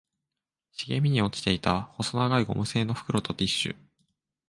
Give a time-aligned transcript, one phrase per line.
[0.73, 3.75] 茂みに落ちていた細長いゴム製の袋とティッシュ